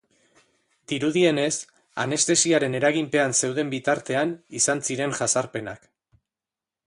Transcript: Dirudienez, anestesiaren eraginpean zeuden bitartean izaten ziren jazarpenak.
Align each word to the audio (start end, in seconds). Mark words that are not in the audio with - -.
Dirudienez, 0.91 1.53
anestesiaren 2.05 2.79
eraginpean 2.79 3.37
zeuden 3.41 3.69
bitartean 3.75 4.33
izaten 4.61 4.83
ziren 4.91 5.17
jazarpenak. 5.21 5.87